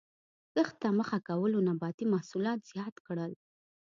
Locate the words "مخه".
0.99-1.17